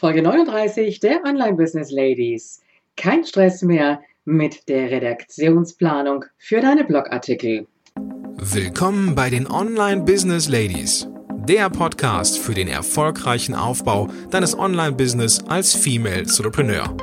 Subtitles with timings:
[0.00, 2.62] Folge 39 der Online Business Ladies.
[2.96, 7.66] Kein Stress mehr mit der Redaktionsplanung für deine Blogartikel.
[8.38, 11.06] Willkommen bei den Online Business Ladies,
[11.46, 16.96] der Podcast für den erfolgreichen Aufbau deines Online Business als Female Entrepreneur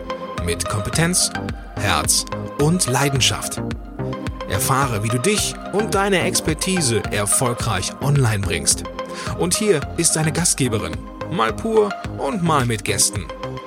[0.44, 1.32] mit Kompetenz,
[1.76, 2.26] Herz
[2.60, 3.62] und Leidenschaft.
[4.50, 8.86] Erfahre, wie du dich und deine Expertise erfolgreich online bringst.
[9.38, 10.98] Und hier ist deine Gastgeberin,
[11.32, 13.26] mal pur und mal mit Gästen,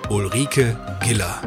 [0.09, 1.41] Ulrike Giller.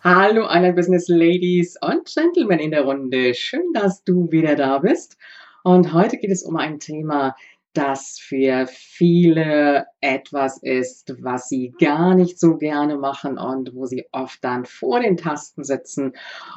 [0.00, 3.34] Hallo alle Business Ladies und Gentlemen in der Runde.
[3.34, 5.16] Schön, dass du wieder da bist.
[5.62, 7.36] Und heute geht es um ein Thema,
[7.72, 14.06] das für viele etwas ist, was sie gar nicht so gerne machen und wo sie
[14.12, 16.12] oft dann vor den Tasten sitzen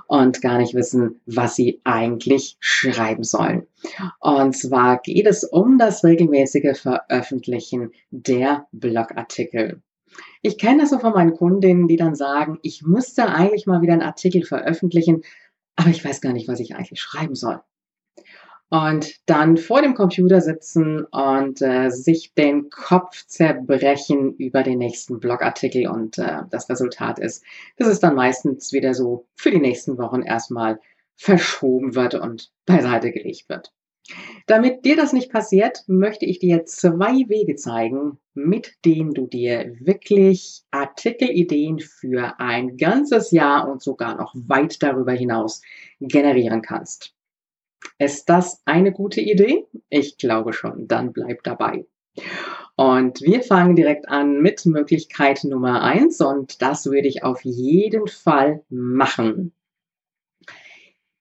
[0.08, 3.68] und gar nicht wissen, was sie eigentlich schreiben sollen.
[4.20, 9.82] Und zwar geht es um das regelmäßige Veröffentlichen der Blogartikel.
[10.42, 13.94] Ich kenne das so von meinen Kundinnen, die dann sagen, ich müsste eigentlich mal wieder
[13.94, 15.24] einen Artikel veröffentlichen,
[15.76, 17.60] aber ich weiß gar nicht, was ich eigentlich schreiben soll
[18.70, 25.20] und dann vor dem Computer sitzen und äh, sich den Kopf zerbrechen über den nächsten
[25.20, 27.44] Blogartikel und äh, das Resultat ist,
[27.78, 30.80] dass es dann meistens wieder so für die nächsten Wochen erstmal
[31.16, 33.72] verschoben wird und beiseite gelegt wird.
[34.46, 39.74] Damit dir das nicht passiert, möchte ich dir zwei Wege zeigen, mit denen du dir
[39.80, 45.62] wirklich Artikelideen für ein ganzes Jahr und sogar noch weit darüber hinaus
[46.00, 47.15] generieren kannst.
[47.98, 49.66] Ist das eine gute Idee?
[49.90, 50.88] Ich glaube schon.
[50.88, 51.86] Dann bleib dabei.
[52.76, 58.08] Und wir fangen direkt an mit Möglichkeit Nummer eins und das würde ich auf jeden
[58.08, 59.54] Fall machen.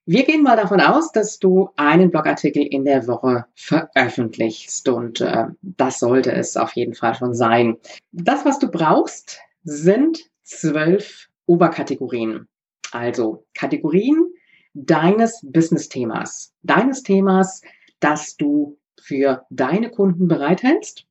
[0.07, 5.47] Wir gehen mal davon aus, dass du einen Blogartikel in der Woche veröffentlichst und äh,
[5.63, 7.79] das sollte es auf jeden Fall schon sein.
[8.13, 12.49] Das, was du brauchst, sind zwölf Oberkategorien.
[12.93, 14.34] Also Kategorien,
[14.75, 17.63] deines Business-Themas, deines Themas,
[18.01, 21.07] das du für deine Kunden bereithältst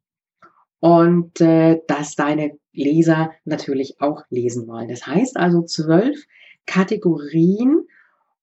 [0.79, 4.89] und äh, dass deine Leser natürlich auch lesen wollen.
[4.89, 6.25] Das heißt also zwölf
[6.65, 7.87] Kategorien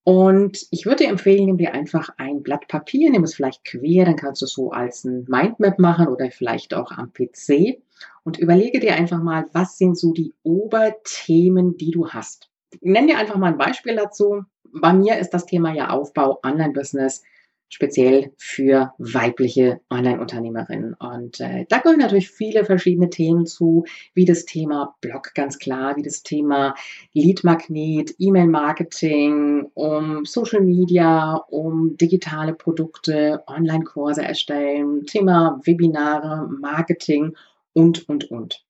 [0.03, 4.05] und ich würde dir empfehlen, nimm dir einfach ein Blatt Papier, nimm es vielleicht quer,
[4.05, 7.81] dann kannst du es so als ein Mindmap machen oder vielleicht auch am PC
[8.23, 12.49] und überlege dir einfach mal, was sind so die Oberthemen, die du hast.
[12.79, 17.23] Nenn dir einfach mal ein Beispiel dazu bei mir ist das Thema ja Aufbau Online-Business
[17.71, 20.93] speziell für weibliche Online-Unternehmerinnen.
[20.93, 25.95] Und äh, da gehören natürlich viele verschiedene Themen zu, wie das Thema Blog ganz klar,
[25.95, 26.75] wie das Thema
[27.13, 37.37] Lead-Magnet, E-Mail-Marketing, um Social Media, um digitale Produkte, Online-Kurse erstellen, Thema Webinare, Marketing
[37.71, 38.65] und, und, und.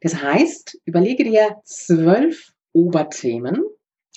[0.00, 3.62] Das heißt, überlege dir zwölf Oberthemen,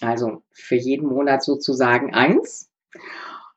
[0.01, 2.69] also für jeden Monat sozusagen eins.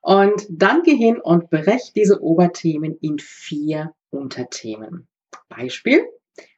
[0.01, 5.09] Und dann geh hin und brech diese Oberthemen in vier Unterthemen.
[5.49, 6.07] Beispiel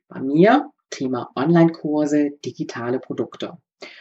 [0.09, 3.59] bei mir Thema Online-Kurse, digitale Produkte.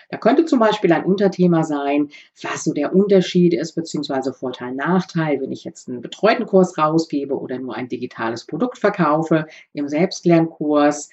[0.10, 2.10] Da könnte zum Beispiel ein Unterthema sein,
[2.42, 7.40] was so der Unterschied ist, beziehungsweise Vorteil, Nachteil, wenn ich jetzt einen betreuten Kurs rausgebe
[7.40, 11.10] oder nur ein digitales Produkt verkaufe im Selbstlernkurs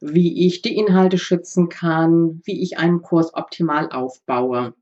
[0.00, 4.74] wie ich die Inhalte schützen kann, wie ich einen Kurs optimal aufbaue,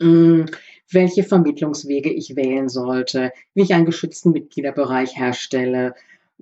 [0.00, 0.44] mm,
[0.90, 5.94] welche Vermittlungswege ich wählen sollte, wie ich einen geschützten Mitgliederbereich herstelle,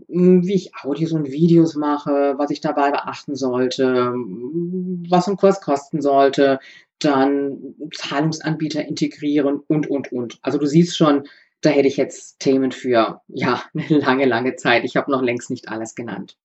[0.08, 5.36] mm, wie ich Audios und Videos mache, was ich dabei beachten sollte, mm, was ein
[5.36, 6.58] Kurs kosten sollte,
[6.98, 10.38] dann Zahlungsanbieter integrieren und, und, und.
[10.42, 11.24] Also du siehst schon,
[11.62, 14.84] da hätte ich jetzt Themen für, ja, eine lange, lange Zeit.
[14.84, 16.36] Ich habe noch längst nicht alles genannt.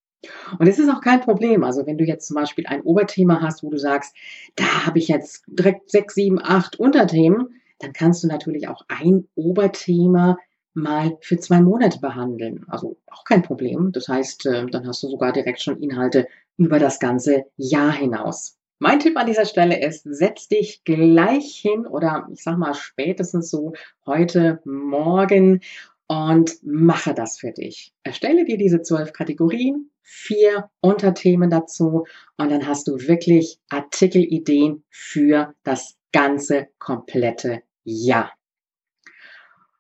[0.60, 1.64] Und es ist auch kein Problem.
[1.64, 4.16] Also wenn du jetzt zum Beispiel ein Oberthema hast, wo du sagst,
[4.56, 9.28] da habe ich jetzt direkt sechs, sieben, acht Unterthemen, dann kannst du natürlich auch ein
[9.36, 10.38] Oberthema
[10.74, 12.66] mal für zwei Monate behandeln.
[12.68, 13.92] Also auch kein Problem.
[13.92, 16.28] Das heißt, äh, dann hast du sogar direkt schon Inhalte
[16.58, 18.58] über das ganze Jahr hinaus.
[18.80, 23.52] Mein Tipp an dieser Stelle ist, setz dich gleich hin oder ich sag mal spätestens
[23.52, 23.74] so
[24.08, 25.62] heute Morgen
[26.08, 27.94] und mache das für dich.
[28.04, 32.06] Erstelle dir diese zwölf Kategorien, vier Unterthemen dazu
[32.38, 38.32] und dann hast du wirklich Artikelideen für das ganze komplette Jahr.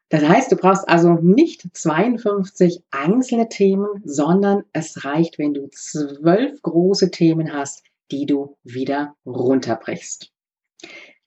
[0.09, 6.61] Das heißt, du brauchst also nicht 52 einzelne Themen, sondern es reicht, wenn du zwölf
[6.61, 10.33] große Themen hast, die du wieder runterbrichst.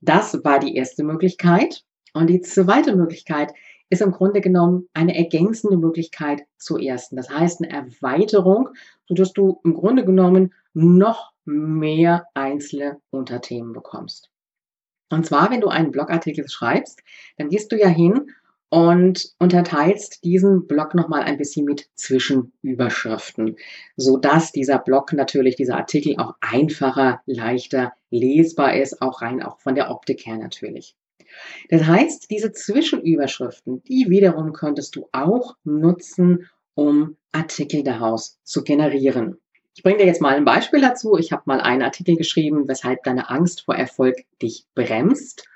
[0.03, 1.83] Das war die erste Möglichkeit.
[2.13, 3.55] Und die zweite Möglichkeit
[3.91, 7.17] ist im Grunde genommen eine ergänzende Möglichkeit zur ersten.
[7.17, 8.71] Das heißt eine Erweiterung,
[9.07, 14.31] sodass du im Grunde genommen noch mehr einzelne Unterthemen bekommst.
[15.11, 17.03] Und zwar, wenn du einen Blogartikel schreibst,
[17.37, 18.31] dann gehst du ja hin
[18.71, 23.57] und unterteilst diesen Blog nochmal ein bisschen mit Zwischenüberschriften,
[23.97, 29.61] so dass dieser Blog natürlich, dieser Artikel auch einfacher, leichter lesbar ist, auch rein auch
[29.61, 30.97] von der Optik her natürlich.
[31.69, 39.39] Das heißt, diese Zwischenüberschriften, die wiederum könntest du auch nutzen, um Artikel daraus zu generieren.
[39.77, 41.17] Ich bringe dir jetzt mal ein Beispiel dazu.
[41.19, 45.49] Ich habe mal einen Artikel geschrieben, weshalb deine Angst vor Erfolg dich bremst.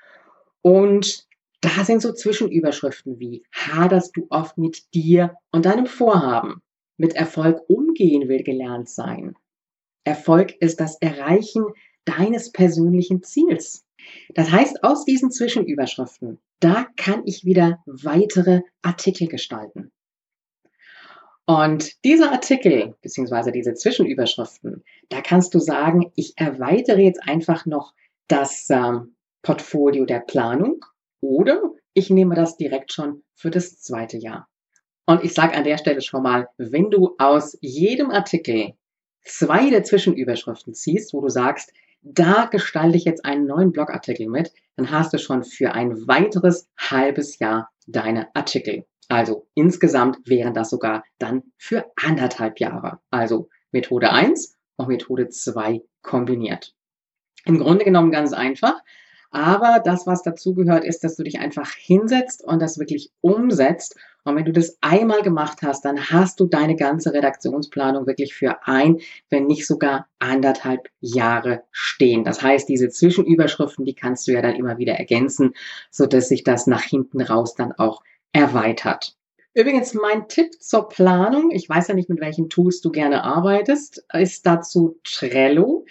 [0.61, 1.27] Und
[1.61, 6.61] da sind so Zwischenüberschriften wie, haderst du oft mit dir und deinem Vorhaben?
[6.97, 9.35] Mit Erfolg umgehen will gelernt sein.
[10.03, 11.65] Erfolg ist das Erreichen
[12.03, 13.85] deines persönlichen Ziels.
[14.33, 19.91] Das heißt, aus diesen Zwischenüberschriften, da kann ich wieder weitere Artikel gestalten.
[21.45, 27.93] Und diese Artikel, beziehungsweise diese Zwischenüberschriften, da kannst du sagen, ich erweitere jetzt einfach noch
[28.27, 30.85] das ähm, Portfolio der Planung
[31.21, 31.61] oder
[31.93, 34.47] ich nehme das direkt schon für das zweite Jahr.
[35.07, 38.73] Und ich sage an der Stelle schon mal, wenn du aus jedem Artikel
[39.23, 44.53] zwei der Zwischenüberschriften ziehst, wo du sagst, da gestalte ich jetzt einen neuen Blogartikel mit,
[44.75, 48.85] dann hast du schon für ein weiteres halbes Jahr deine Artikel.
[49.09, 52.99] Also insgesamt wären das sogar dann für anderthalb Jahre.
[53.09, 56.75] Also Methode 1 und Methode 2 kombiniert.
[57.45, 58.81] Im Grunde genommen ganz einfach.
[59.31, 63.95] Aber das, was dazugehört, ist, dass du dich einfach hinsetzt und das wirklich umsetzt.
[64.29, 68.67] Und wenn du das einmal gemacht hast, dann hast du deine ganze Redaktionsplanung wirklich für
[68.67, 68.99] ein,
[69.29, 72.23] wenn nicht sogar anderthalb Jahre stehen.
[72.23, 75.53] Das heißt, diese Zwischenüberschriften, die kannst du ja dann immer wieder ergänzen,
[75.91, 79.15] so dass sich das nach hinten raus dann auch erweitert.
[79.53, 84.05] Übrigens, mein Tipp zur Planung, ich weiß ja nicht, mit welchen Tools du gerne arbeitest,
[84.13, 85.85] ist dazu Trello.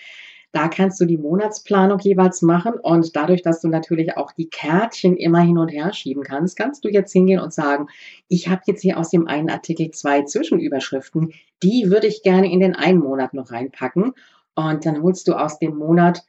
[0.53, 5.17] Da kannst du die Monatsplanung jeweils machen und dadurch, dass du natürlich auch die Kärtchen
[5.17, 7.89] immer hin und her schieben kannst, kannst du jetzt hingehen und sagen,
[8.29, 12.61] ich habe jetzt hier aus dem einen Artikel zwei Zwischenüberschriften, die würde ich gerne in
[12.61, 14.13] den einen Monat noch reinpacken
[14.55, 16.23] und dann holst du aus dem Monat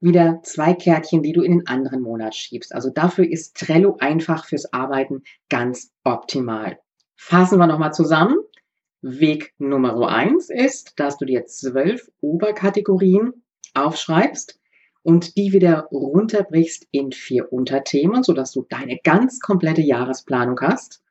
[0.00, 2.74] wieder zwei Kärtchen, die du in den anderen Monat schiebst.
[2.74, 6.78] Also dafür ist Trello einfach fürs Arbeiten ganz optimal.
[7.16, 8.36] Fassen wir nochmal zusammen.
[9.00, 13.43] Weg Nummer eins ist, dass du dir zwölf Oberkategorien
[13.74, 14.58] aufschreibst
[15.02, 21.02] und die wieder runterbrichst in vier Unterthemen, sodass du deine ganz komplette Jahresplanung hast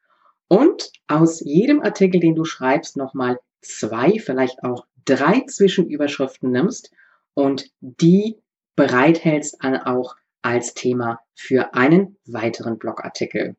[0.47, 6.91] und aus jedem Artikel, den du schreibst, nochmal zwei, vielleicht auch drei Zwischenüberschriften nimmst
[7.33, 8.37] und die
[8.75, 13.55] bereithältst an auch als Thema für einen weiteren Blogartikel.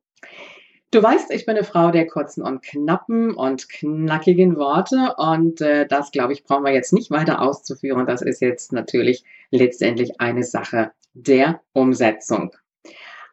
[0.95, 5.89] Du weißt, ich bin eine Frau der kurzen und knappen und knackigen Worte und äh,
[5.89, 8.07] das, glaube ich, brauchen wir jetzt nicht weiter auszuführen.
[8.07, 12.55] Das ist jetzt natürlich letztendlich eine Sache der Umsetzung.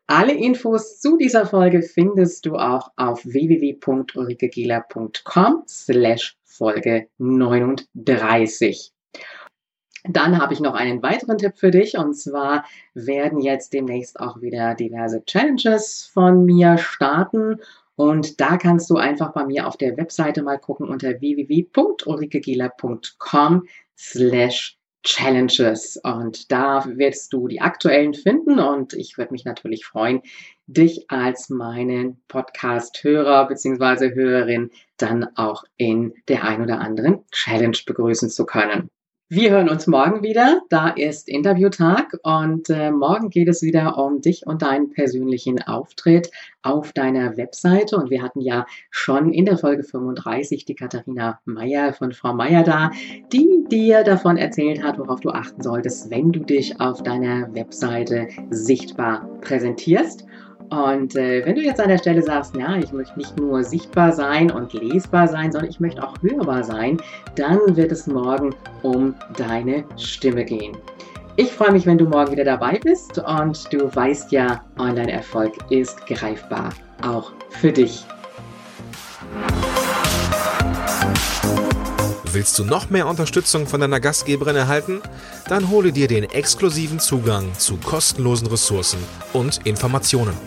[0.08, 8.92] Alle Infos zu dieser Folge findest du auch auf www.ulrikegieler.com slash Folge 39.
[10.04, 14.42] Dann habe ich noch einen weiteren Tipp für dich und zwar werden jetzt demnächst auch
[14.42, 17.62] wieder diverse Challenges von mir starten
[17.96, 24.80] und da kannst du einfach bei mir auf der Webseite mal gucken unter www.ulrikegieler.com slash
[25.04, 30.22] Challenges und da wirst du die aktuellen finden und ich würde mich natürlich freuen,
[30.68, 34.14] dich als meinen Podcast-Hörer bzw.
[34.14, 38.90] Hörerin dann auch in der ein oder anderen Challenge begrüßen zu können.
[39.34, 40.60] Wir hören uns morgen wieder.
[40.68, 46.30] Da ist Interviewtag und äh, morgen geht es wieder um dich und deinen persönlichen Auftritt
[46.64, 47.96] auf deiner Webseite.
[47.96, 52.64] Und wir hatten ja schon in der Folge 35 die Katharina Meyer von Frau Meyer
[52.64, 52.92] da,
[53.32, 58.28] die dir davon erzählt hat, worauf du achten solltest, wenn du dich auf deiner Webseite
[58.50, 60.26] sichtbar präsentierst.
[60.72, 64.14] Und äh, wenn du jetzt an der Stelle sagst, ja, ich möchte nicht nur sichtbar
[64.14, 66.98] sein und lesbar sein, sondern ich möchte auch hörbar sein,
[67.36, 70.78] dann wird es morgen um deine Stimme gehen.
[71.36, 76.06] Ich freue mich, wenn du morgen wieder dabei bist und du weißt ja, Online-Erfolg ist
[76.08, 76.70] greifbar,
[77.04, 78.06] auch für dich.
[82.34, 85.02] Willst du noch mehr Unterstützung von deiner Gastgeberin erhalten?
[85.50, 89.00] Dann hole dir den exklusiven Zugang zu kostenlosen Ressourcen
[89.34, 90.38] und Informationen.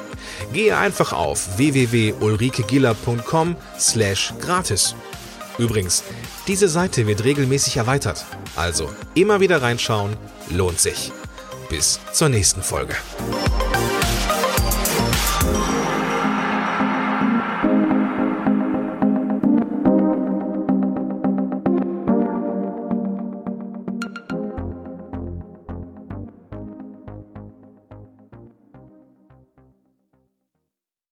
[0.52, 4.94] Gehe einfach auf www.ulrikegiller.com slash gratis.
[5.58, 6.02] Übrigens,
[6.46, 8.24] diese Seite wird regelmäßig erweitert.
[8.56, 10.16] Also immer wieder reinschauen,
[10.50, 11.12] lohnt sich.
[11.68, 12.94] Bis zur nächsten Folge.